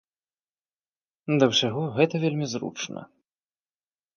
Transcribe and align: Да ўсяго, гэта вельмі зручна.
Да 1.43 1.49
ўсяго, 1.53 1.83
гэта 1.99 2.15
вельмі 2.25 2.45
зручна. 2.55 3.01